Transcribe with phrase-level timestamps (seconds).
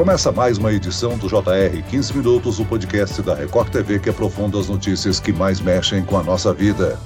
[0.00, 4.58] Começa mais uma edição do JR 15 Minutos, o podcast da Record TV que aprofunda
[4.58, 6.98] as notícias que mais mexem com a nossa vida.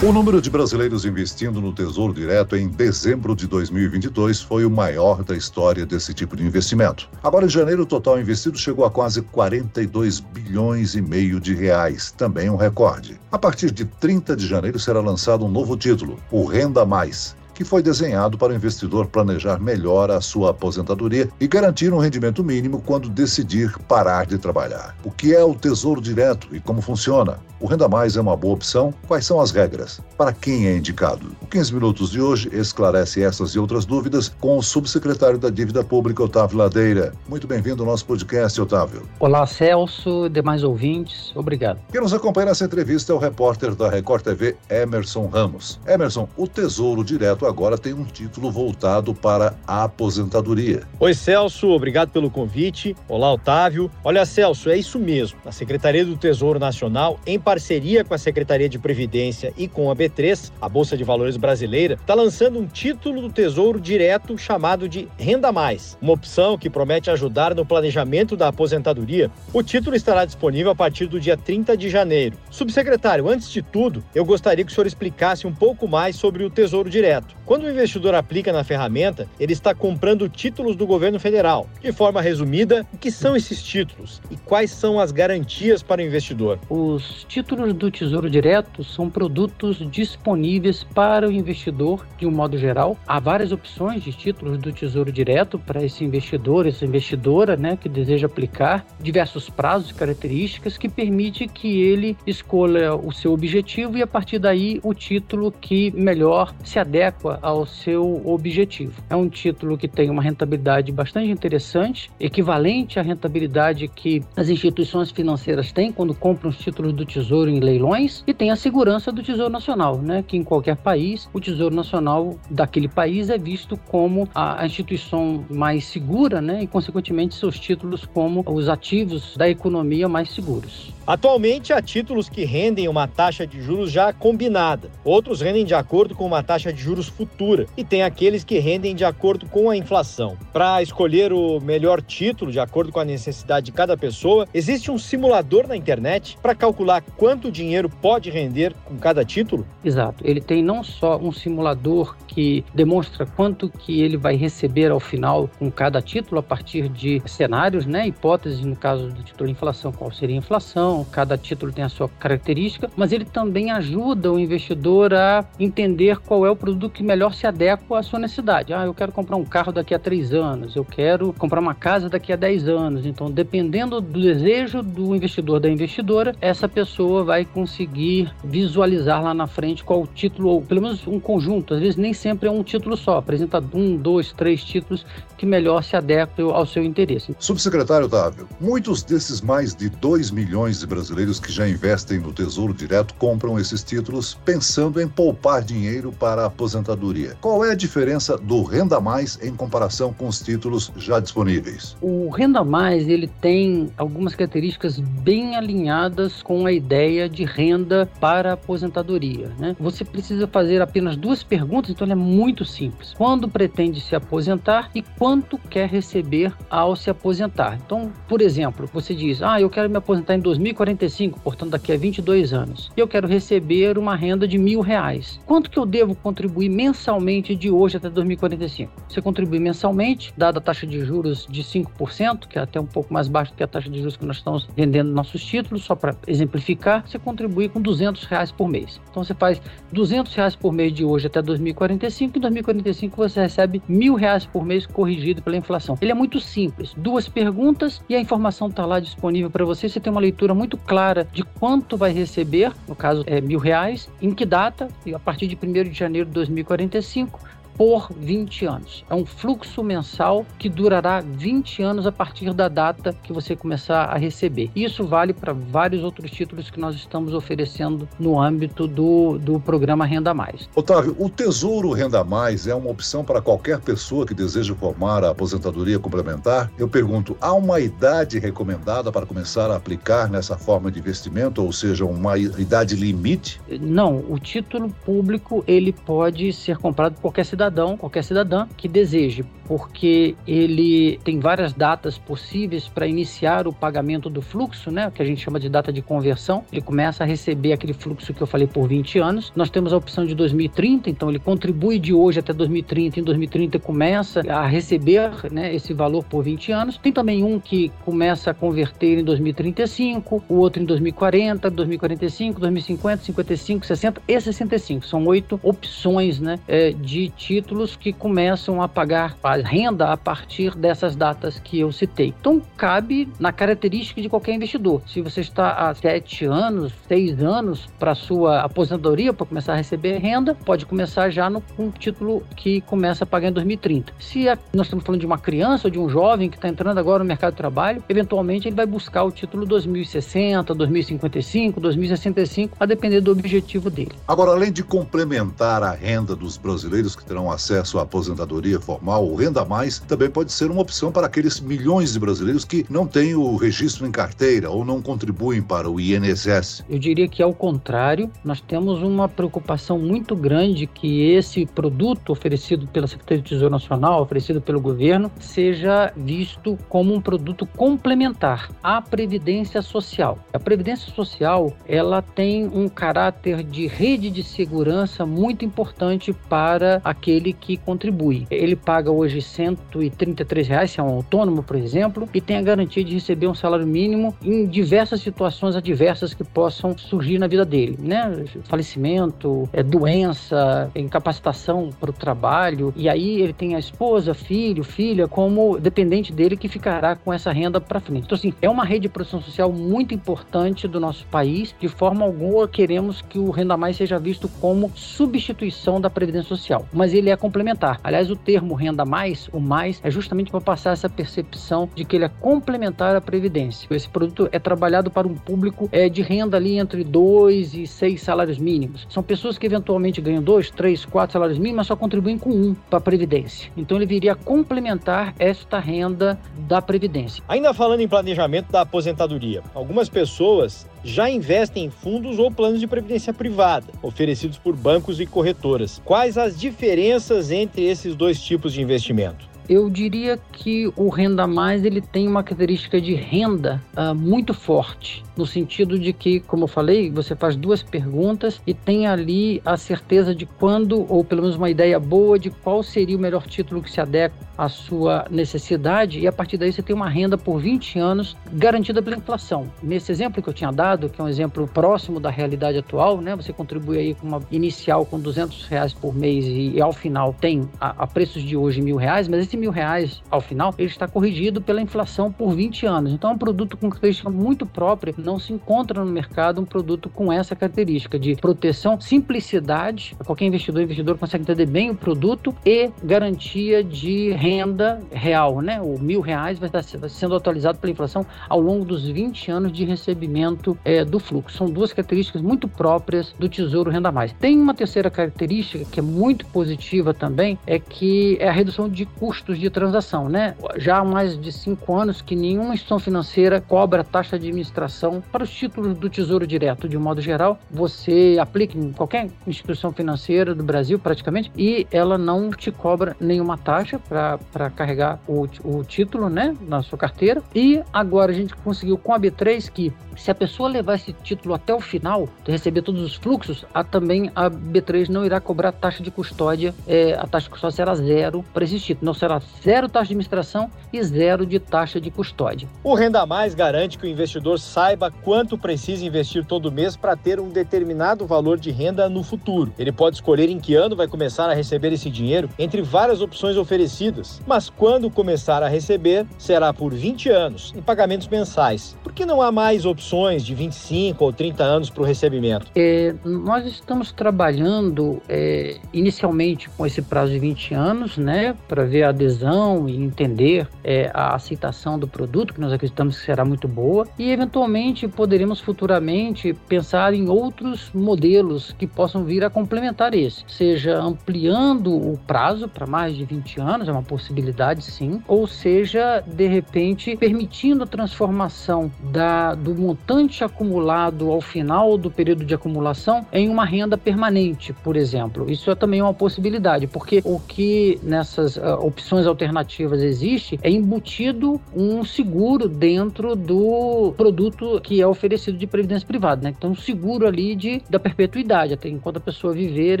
[0.00, 5.24] O número de brasileiros investindo no Tesouro Direto em dezembro de 2022 foi o maior
[5.24, 7.10] da história desse tipo de investimento.
[7.24, 12.12] Agora, em janeiro, o total investido chegou a quase 42 bilhões e meio de reais,
[12.12, 13.18] também um recorde.
[13.32, 17.64] A partir de 30 de janeiro será lançado um novo título, o Renda Mais que
[17.64, 22.82] foi desenhado para o investidor planejar melhor a sua aposentadoria e garantir um rendimento mínimo
[22.84, 24.96] quando decidir parar de trabalhar.
[25.04, 27.38] O que é o Tesouro Direto e como funciona?
[27.62, 28.92] O Renda Mais é uma boa opção?
[29.06, 30.00] Quais são as regras?
[30.18, 31.30] Para quem é indicado?
[31.40, 35.84] O 15 Minutos de hoje esclarece essas e outras dúvidas com o subsecretário da Dívida
[35.84, 37.12] Pública, Otávio Ladeira.
[37.28, 39.02] Muito bem-vindo ao nosso podcast, Otávio.
[39.20, 41.78] Olá, Celso, demais ouvintes, obrigado.
[41.92, 45.78] Quem nos acompanha nessa entrevista é o repórter da Record TV, Emerson Ramos.
[45.86, 50.82] Emerson, o Tesouro Direto agora tem um título voltado para a aposentadoria.
[50.98, 52.96] Oi, Celso, obrigado pelo convite.
[53.08, 53.90] Olá, Otávio.
[54.04, 55.38] Olha, Celso, é isso mesmo.
[55.44, 59.96] A Secretaria do Tesouro Nacional, em parceria com a Secretaria de Previdência e com a
[59.96, 65.08] B3, a Bolsa de Valores brasileira, está lançando um título do Tesouro Direto chamado de
[65.18, 69.30] Renda Mais, uma opção que promete ajudar no planejamento da aposentadoria.
[69.52, 72.36] O título estará disponível a partir do dia 30 de janeiro.
[72.50, 76.50] Subsecretário, antes de tudo, eu gostaria que o senhor explicasse um pouco mais sobre o
[76.50, 77.31] Tesouro Direto.
[77.44, 81.68] Quando o investidor aplica na ferramenta, ele está comprando títulos do governo federal.
[81.80, 86.04] De forma resumida, o que são esses títulos e quais são as garantias para o
[86.04, 86.58] investidor?
[86.70, 92.96] Os títulos do Tesouro Direto são produtos disponíveis para o investidor de um modo geral.
[93.06, 97.88] Há várias opções de títulos do Tesouro Direto para esse investidor, essa investidora, né, que
[97.88, 104.02] deseja aplicar diversos prazos e características que permite que ele escolha o seu objetivo e
[104.02, 109.02] a partir daí o título que melhor se adequa ao seu objetivo.
[109.08, 115.10] É um título que tem uma rentabilidade bastante interessante, equivalente à rentabilidade que as instituições
[115.10, 119.22] financeiras têm quando compram os títulos do Tesouro em leilões, e tem a segurança do
[119.22, 120.22] Tesouro Nacional, né?
[120.26, 125.84] que em qualquer país, o Tesouro Nacional daquele país é visto como a instituição mais
[125.84, 126.62] segura né?
[126.62, 130.92] e, consequentemente, seus títulos como os ativos da economia mais seguros.
[131.06, 136.14] Atualmente, há títulos que rendem uma taxa de juros já combinada, outros rendem de acordo
[136.14, 139.76] com uma taxa de juros futura, e tem aqueles que rendem de acordo com a
[139.76, 140.36] inflação.
[140.52, 144.98] Para escolher o melhor título, de acordo com a necessidade de cada pessoa, existe um
[144.98, 149.66] simulador na internet para calcular quanto dinheiro pode render com cada título?
[149.84, 150.22] Exato.
[150.26, 155.50] Ele tem não só um simulador que demonstra quanto que ele vai receber ao final
[155.58, 160.10] com cada título a partir de cenários, né, hipóteses no caso do título inflação, qual
[160.10, 165.14] seria a inflação, cada título tem a sua característica, mas ele também ajuda o investidor
[165.14, 168.72] a entender qual é o produto que melhor se adequa à sua necessidade.
[168.72, 172.08] Ah, eu quero comprar um carro daqui a três anos, eu quero comprar uma casa
[172.08, 173.06] daqui a dez anos.
[173.06, 179.46] Então, dependendo do desejo do investidor, da investidora, essa pessoa vai conseguir visualizar lá na
[179.46, 181.74] frente qual o título, ou pelo menos um conjunto.
[181.74, 185.06] Às vezes, nem sempre é um título só, apresenta um, dois, três títulos
[185.38, 187.34] que melhor se adequam ao seu interesse.
[187.38, 192.74] Subsecretário Otávio, muitos desses mais de 2 milhões de brasileiros que já investem no Tesouro
[192.74, 197.36] Direto compram esses títulos pensando em poupar dinheiro para a aposentadoria.
[197.40, 201.96] Qual é a diferença do Renda Mais em comparação com os títulos já disponíveis?
[202.00, 208.50] O Renda Mais ele tem algumas características bem alinhadas com a ideia de renda para
[208.50, 209.50] a aposentadoria.
[209.58, 209.76] Né?
[209.78, 213.14] Você precisa fazer apenas duas perguntas, então ele é muito simples.
[213.16, 217.78] Quando pretende se aposentar e quanto quer receber ao se aposentar?
[217.84, 221.92] Então, por exemplo, você diz: Ah, eu quero me aposentar em 2000 2045, portanto daqui
[221.92, 225.38] a 22 anos, e eu quero receber uma renda de mil reais.
[225.46, 228.92] Quanto que eu devo contribuir mensalmente de hoje até 2045?
[229.08, 233.12] Você contribui mensalmente, dada a taxa de juros de 5%, que é até um pouco
[233.12, 236.16] mais baixa que a taxa de juros que nós estamos vendendo nossos títulos, só para
[236.26, 239.00] exemplificar, você contribui com 200 reais por mês.
[239.10, 239.60] Então você faz
[239.92, 244.64] 200 reais por mês de hoje até 2045, em 2045 você recebe mil reais por
[244.64, 245.98] mês corrigido pela inflação.
[246.00, 249.88] Ele é muito simples, duas perguntas e a informação está lá disponível para você.
[249.88, 254.08] Você tem uma leitura muito clara de quanto vai receber, no caso é mil reais,
[254.20, 257.40] em que data, a partir de 1 de janeiro de 2045,
[257.76, 259.04] por 20 anos.
[259.08, 264.04] É um fluxo mensal que durará 20 anos a partir da data que você começar
[264.04, 264.70] a receber.
[264.74, 270.04] Isso vale para vários outros títulos que nós estamos oferecendo no âmbito do, do programa
[270.04, 270.68] Renda Mais.
[270.74, 275.30] Otávio, o Tesouro Renda Mais é uma opção para qualquer pessoa que deseja formar a
[275.30, 276.70] aposentadoria complementar?
[276.78, 281.72] Eu pergunto, há uma idade recomendada para começar a aplicar nessa forma de investimento, ou
[281.72, 283.60] seja, uma idade limite?
[283.80, 288.88] Não, o título público ele pode ser comprado por qualquer cidadão cidadão, qualquer cidadã que
[288.88, 295.22] deseje, porque ele tem várias datas possíveis para iniciar o pagamento do fluxo, né, que
[295.22, 296.62] a gente chama de data de conversão.
[296.70, 299.50] Ele começa a receber aquele fluxo que eu falei por 20 anos.
[299.56, 303.20] Nós temos a opção de 2030, então ele contribui de hoje até 2030.
[303.20, 306.98] Em 2030 começa a receber né, esse valor por 20 anos.
[306.98, 313.22] Tem também um que começa a converter em 2035, o outro em 2040, 2045, 2050,
[313.24, 315.06] 55, 60 e 65.
[315.06, 321.16] São oito opções né, é, de títulos que começam a pagar renda a partir dessas
[321.16, 322.34] datas que eu citei.
[322.40, 325.02] Então, cabe na característica de qualquer investidor.
[325.06, 330.18] Se você está há sete anos, seis anos para sua aposentadoria, para começar a receber
[330.18, 334.12] renda, pode começar já no, com um título que começa a pagar em 2030.
[334.18, 336.98] Se a, nós estamos falando de uma criança ou de um jovem que está entrando
[336.98, 342.86] agora no mercado de trabalho, eventualmente ele vai buscar o título 2060, 2055, 2065, a
[342.86, 344.12] depender do objetivo dele.
[344.26, 349.44] Agora, além de complementar a renda dos brasileiros que terão acesso à aposentadoria formal, o
[349.44, 353.34] Renda Mais também pode ser uma opção para aqueles milhões de brasileiros que não têm
[353.34, 356.84] o registro em carteira ou não contribuem para o INSS.
[356.88, 362.86] Eu diria que ao contrário, nós temos uma preocupação muito grande que esse produto oferecido
[362.86, 369.02] pela Secretaria do Tesouro Nacional, oferecido pelo governo, seja visto como um produto complementar à
[369.02, 370.38] previdência social.
[370.52, 377.52] A previdência social, ela tem um caráter de rede de segurança muito importante para aquele
[377.52, 378.46] que contribui.
[378.48, 383.04] Ele paga hoje 133 reais, se é um autônomo, por exemplo, e tem a garantia
[383.04, 387.96] de receber um salário mínimo em diversas situações adversas que possam surgir na vida dele,
[388.00, 388.44] né?
[388.64, 395.28] Falecimento, é, doença, incapacitação para o trabalho, e aí ele tem a esposa, filho, filha
[395.28, 398.24] como dependente dele que ficará com essa renda para frente.
[398.24, 401.74] Então, assim, é uma rede de proteção social muito importante do nosso país.
[401.78, 406.86] De forma alguma queremos que o Renda Mais seja visto como substituição da Previdência Social,
[406.92, 408.00] mas ele é complementar.
[408.02, 409.21] Aliás, o termo Renda Mais,
[409.52, 413.86] o mais, é justamente para passar essa percepção de que ele é complementar à Previdência.
[413.90, 418.20] Esse produto é trabalhado para um público é, de renda ali entre 2 e 6
[418.20, 419.06] salários mínimos.
[419.08, 422.74] São pessoas que eventualmente ganham 2, 3, 4 salários mínimos, mas só contribuem com um
[422.74, 423.70] para a Previdência.
[423.76, 426.38] Então ele viria complementar esta renda
[426.68, 427.42] da Previdência.
[427.48, 432.86] Ainda falando em planejamento da aposentadoria, algumas pessoas já investem em fundos ou planos de
[432.86, 436.00] previdência privada, oferecidos por bancos e corretoras.
[436.04, 439.51] Quais as diferenças entre esses dois tipos de investimento?
[439.68, 445.22] Eu diria que o Renda Mais ele tem uma característica de renda uh, muito forte
[445.36, 449.76] no sentido de que, como eu falei, você faz duas perguntas e tem ali a
[449.76, 453.82] certeza de quando, ou pelo menos uma ideia boa de qual seria o melhor título
[453.82, 457.58] que se adequa à sua necessidade, e a partir daí você tem uma renda por
[457.58, 459.66] 20 anos garantida pela inflação.
[459.82, 463.34] Nesse exemplo que eu tinha dado, que é um exemplo próximo da realidade atual, né,
[463.34, 467.34] você contribui aí com uma inicial com 200 reais por mês e, e ao final
[467.40, 470.88] tem a, a, preços de hoje mil reais, mas esse mil reais ao final ele
[470.88, 473.12] está corrigido pela inflação por 20 anos.
[473.12, 477.08] Então é um produto com característica muito própria não se encontra no mercado um produto
[477.10, 482.90] com essa característica de proteção, simplicidade, qualquer investidor investidor consegue entender bem o produto e
[483.04, 485.80] garantia de renda real, né?
[485.80, 489.84] O mil reais vai estar sendo atualizado pela inflação ao longo dos 20 anos de
[489.84, 491.58] recebimento é, do fluxo.
[491.58, 494.32] São duas características muito próprias do Tesouro Renda Mais.
[494.32, 499.04] Tem uma terceira característica que é muito positiva também, é que é a redução de
[499.04, 500.54] custos de transação, né?
[500.76, 505.44] Já há mais de cinco anos que nenhuma instituição financeira cobra taxa de administração para
[505.44, 510.54] os títulos do Tesouro Direto, de um modo geral, você aplica em qualquer instituição financeira
[510.54, 516.28] do Brasil, praticamente, e ela não te cobra nenhuma taxa para carregar o, o título
[516.28, 517.42] né, na sua carteira.
[517.54, 521.54] E agora a gente conseguiu com a B3 que, se a pessoa levar esse título
[521.54, 526.02] até o final, receber todos os fluxos, a, também a B3 não irá cobrar taxa
[526.02, 529.06] de custódia, é, a taxa de custódia será zero para esse título.
[529.06, 532.68] Não será zero taxa de administração e zero de taxa de custódia.
[532.84, 537.16] O Renda Mais garante que o investidor saiba saiba quanto precisa investir todo mês para
[537.16, 539.72] ter um determinado valor de renda no futuro.
[539.78, 543.56] Ele pode escolher em que ano vai começar a receber esse dinheiro entre várias opções
[543.56, 548.96] oferecidas, mas quando começar a receber, será por 20 anos, em pagamentos mensais.
[549.02, 552.66] Por que não há mais opções de 25 ou 30 anos para o recebimento?
[552.74, 559.04] É, nós estamos trabalhando é, inicialmente com esse prazo de 20 anos, né, para ver
[559.04, 563.68] a adesão e entender é, a aceitação do produto, que nós acreditamos que será muito
[563.68, 570.44] boa, e eventualmente poderemos futuramente pensar em outros modelos que possam vir a complementar esse,
[570.48, 576.22] seja ampliando o prazo para mais de 20 anos, é uma possibilidade sim, ou seja,
[576.26, 583.24] de repente permitindo a transformação da, do montante acumulado ao final do período de acumulação
[583.32, 585.50] em uma renda permanente, por exemplo.
[585.50, 591.60] Isso é também uma possibilidade, porque o que nessas uh, opções alternativas existe é embutido
[591.74, 596.54] um seguro dentro do produto que é oferecido de previdência privada, né?
[596.56, 600.00] Então, um seguro ali de, da perpetuidade, até enquanto a pessoa viver,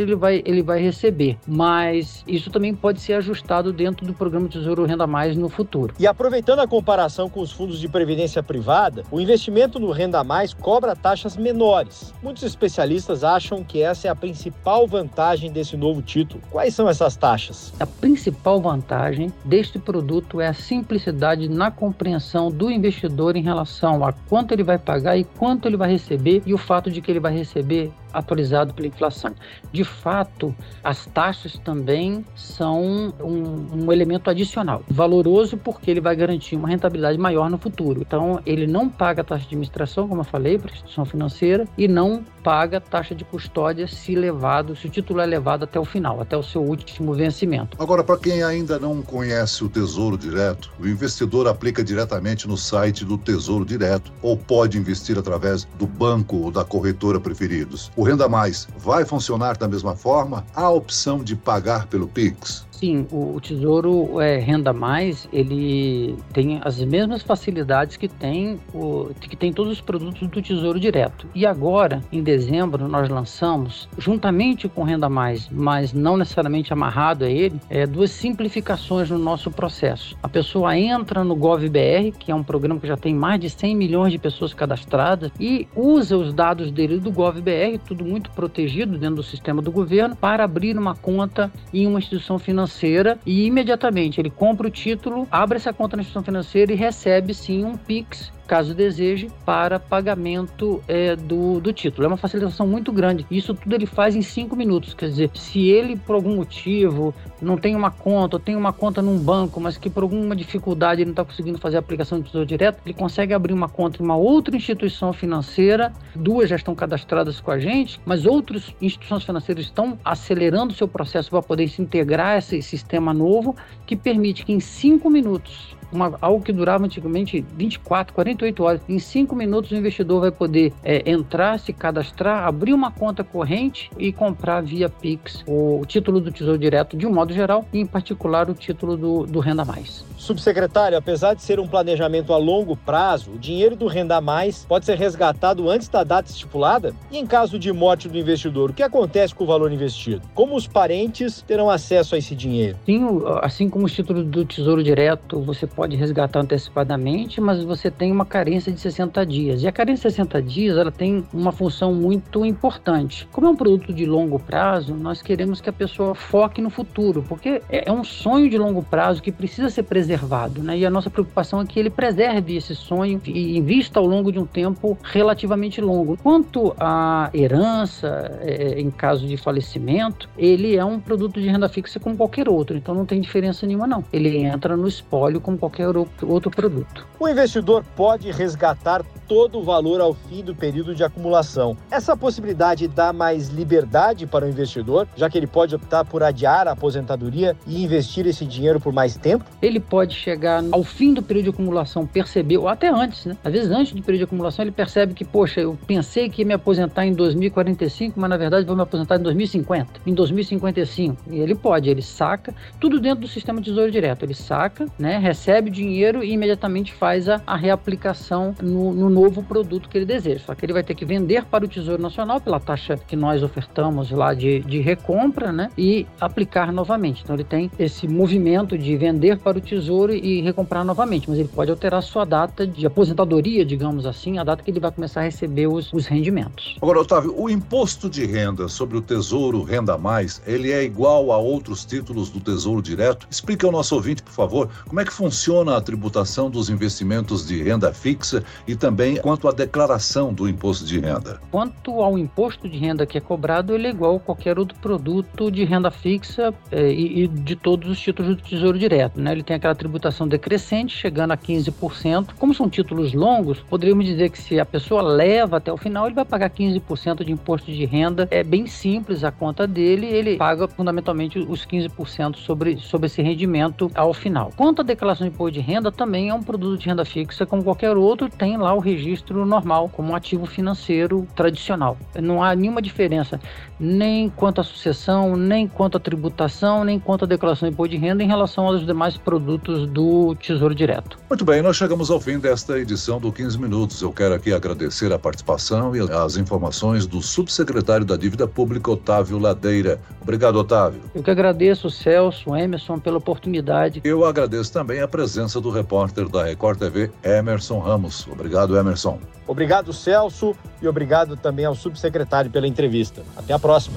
[0.00, 1.36] ele vai, ele vai receber.
[1.46, 5.94] Mas isso também pode ser ajustado dentro do programa Tesouro Renda Mais no futuro.
[5.98, 10.54] E aproveitando a comparação com os fundos de previdência privada, o investimento no Renda Mais
[10.54, 12.12] cobra taxas menores.
[12.22, 16.42] Muitos especialistas acham que essa é a principal vantagem desse novo título.
[16.50, 17.72] Quais são essas taxas?
[17.78, 19.01] A principal vantagem
[19.44, 24.78] deste produto é a simplicidade na compreensão do investidor em relação a quanto ele vai
[24.78, 28.74] pagar e quanto ele vai receber e o fato de que ele vai receber atualizado
[28.74, 29.34] pela inflação.
[29.72, 36.56] De fato, as taxas também são um, um, elemento adicional, valoroso porque ele vai garantir
[36.56, 38.00] uma rentabilidade maior no futuro.
[38.00, 41.88] Então, ele não paga taxa de administração, como eu falei, para a instituição financeira, e
[41.88, 46.20] não paga taxa de custódia se levado, se o título é levado até o final,
[46.20, 47.76] até o seu último vencimento.
[47.80, 53.04] Agora, para quem ainda não conhece o Tesouro Direto, o investidor aplica diretamente no site
[53.04, 57.90] do Tesouro Direto ou pode investir através do banco ou da corretora preferidos.
[57.96, 60.44] O Renda Mais vai funcionar da mesma forma?
[60.54, 62.66] Há a opção de pagar pelo Pix?
[62.82, 69.36] Sim, o, Tesouro é, Renda Mais, ele tem as mesmas facilidades que tem, o, que
[69.36, 71.28] tem todos os produtos do Tesouro Direto.
[71.32, 77.30] E agora, em dezembro, nós lançamos, juntamente com Renda Mais, mas não necessariamente amarrado a
[77.30, 80.16] ele, é, duas simplificações no nosso processo.
[80.20, 83.76] A pessoa entra no GovBR, que é um programa que já tem mais de 100
[83.76, 89.16] milhões de pessoas cadastradas, e usa os dados dele do GovBR, tudo muito protegido dentro
[89.16, 94.20] do sistema do governo, para abrir uma conta em uma instituição financeira financeira e imediatamente
[94.20, 98.32] ele compra o título, abre essa conta na instituição financeira e recebe sim um Pix
[98.52, 102.04] caso deseje, para pagamento é, do, do título.
[102.04, 103.24] É uma facilitação muito grande.
[103.30, 104.92] Isso tudo ele faz em cinco minutos.
[104.92, 109.00] Quer dizer, se ele, por algum motivo, não tem uma conta, ou tem uma conta
[109.00, 112.26] num banco, mas que por alguma dificuldade ele não está conseguindo fazer a aplicação do
[112.26, 115.90] Tesouro Direto, ele consegue abrir uma conta em uma outra instituição financeira.
[116.14, 120.86] Duas já estão cadastradas com a gente, mas outras instituições financeiras estão acelerando o seu
[120.86, 123.56] processo para poder se integrar a esse sistema novo,
[123.86, 128.80] que permite que em cinco minutos uma, algo que durava antigamente 24, 48 horas.
[128.88, 133.90] Em 5 minutos o investidor vai poder é, entrar, se cadastrar, abrir uma conta corrente
[133.98, 137.86] e comprar via Pix o título do Tesouro Direto de um modo geral e em
[137.86, 140.04] particular o título do, do Renda Mais.
[140.22, 144.86] Subsecretário, apesar de ser um planejamento a longo prazo, o dinheiro do Renda Mais pode
[144.86, 146.94] ser resgatado antes da data estipulada?
[147.10, 150.22] E em caso de morte do investidor, o que acontece com o valor investido?
[150.32, 152.78] Como os parentes terão acesso a esse dinheiro?
[152.86, 153.04] Sim,
[153.42, 158.24] assim como os títulos do Tesouro Direto, você pode resgatar antecipadamente, mas você tem uma
[158.24, 159.64] carência de 60 dias.
[159.64, 163.26] E a carência de 60 dias, ela tem uma função muito importante.
[163.32, 167.24] Como é um produto de longo prazo, nós queremos que a pessoa foque no futuro,
[167.28, 170.78] porque é, é um sonho de longo prazo que precisa ser preservado preservado, né?
[170.78, 174.38] E a nossa preocupação é que ele preserve esse sonho e invista ao longo de
[174.38, 176.18] um tempo relativamente longo.
[176.18, 181.98] Quanto à herança, é, em caso de falecimento, ele é um produto de renda fixa
[181.98, 184.04] como qualquer outro, então não tem diferença nenhuma não.
[184.12, 187.06] Ele entra no espólio como qualquer outro produto.
[187.18, 191.76] O investidor pode resgatar todo o valor ao fim do período de acumulação.
[191.90, 196.68] Essa possibilidade dá mais liberdade para o investidor, já que ele pode optar por adiar
[196.68, 199.44] a aposentadoria e investir esse dinheiro por mais tempo?
[199.62, 203.36] Ele pode chegar ao fim do período de acumulação, perceber, ou até antes, né?
[203.44, 206.46] Às vezes antes do período de acumulação, ele percebe que, poxa, eu pensei que ia
[206.46, 211.16] me aposentar em 2045, mas na verdade vou me aposentar em 2050, em 2055.
[211.30, 214.24] E ele pode, ele saca, tudo dentro do sistema de tesouro direto.
[214.24, 215.18] Ele saca, né?
[215.18, 220.06] Recebe o dinheiro e imediatamente faz a, a reaplicação no, no novo produto que ele
[220.06, 220.40] deseja.
[220.46, 223.42] Só que ele vai ter que vender para o Tesouro Nacional pela taxa que nós
[223.42, 225.70] ofertamos lá de, de recompra, né?
[225.76, 227.22] E aplicar novamente.
[227.22, 231.48] Então ele tem esse movimento de vender para o Tesouro e recomprar novamente, mas ele
[231.48, 235.24] pode alterar sua data de aposentadoria, digamos assim, a data que ele vai começar a
[235.24, 236.76] receber os, os rendimentos.
[236.80, 241.38] Agora, Otávio, o imposto de renda sobre o Tesouro Renda Mais, ele é igual a
[241.38, 243.26] outros títulos do Tesouro Direto?
[243.30, 247.62] Explica ao nosso ouvinte, por favor, como é que funciona a tributação dos investimentos de
[247.62, 251.40] renda fixa e também quanto à declaração do imposto de renda.
[251.50, 255.50] Quanto ao imposto de renda que é cobrado, ele é igual a qualquer outro produto
[255.50, 259.20] de renda fixa é, e, e, de todos os títulos do Tesouro Direto.
[259.20, 259.32] Né?
[259.32, 262.34] Ele tem aquela tributação decrescente, chegando a 15%.
[262.38, 266.14] Como são títulos longos, poderíamos dizer que se a pessoa leva até o final, ele
[266.14, 268.28] vai pagar 15% de imposto de renda.
[268.30, 273.90] É bem simples a conta dele, ele paga fundamentalmente os 15% sobre, sobre esse rendimento
[273.92, 274.52] ao final.
[274.56, 277.64] Quanto à declaração de imposto de renda, também é um produto de renda fixa como
[277.64, 281.96] qualquer outro, tem lá o registro normal, como um ativo financeiro tradicional.
[282.20, 283.40] Não há nenhuma diferença,
[283.80, 287.96] nem quanto à sucessão, nem quanto à tributação, nem quanto à declaração de imposto de
[287.96, 291.18] renda em relação aos demais produtos do Tesouro Direto.
[291.28, 294.02] Muito bem, nós chegamos ao fim desta edição do 15 Minutos.
[294.02, 299.38] Eu quero aqui agradecer a participação e as informações do subsecretário da Dívida Pública, Otávio
[299.38, 300.00] Ladeira.
[300.20, 301.00] Obrigado, Otávio.
[301.14, 304.00] Eu que agradeço, Celso, Emerson, pela oportunidade.
[304.04, 308.26] Eu agradeço também a presença do repórter da Record TV, Emerson Ramos.
[308.26, 309.18] Obrigado, Emerson.
[309.46, 313.22] Obrigado, Celso, e obrigado também ao subsecretário pela entrevista.
[313.36, 313.96] Até a próxima.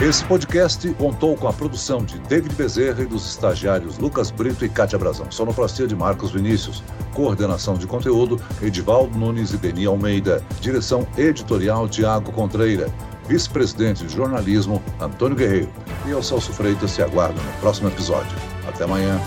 [0.00, 4.68] Esse podcast contou com a produção de David Bezerra e dos estagiários Lucas Brito e
[4.68, 5.30] Cátia Brazão.
[5.30, 6.82] Sonoplastia de Marcos Vinícius.
[7.14, 10.44] Coordenação de conteúdo, Edivaldo Nunes e Beni Almeida.
[10.60, 12.92] Direção editorial, Tiago Contreira.
[13.28, 15.70] Vice-presidente de jornalismo, Antônio Guerreiro.
[16.04, 18.36] E eu, Celso Freitas, se aguardo no próximo episódio.
[18.66, 19.20] Até amanhã.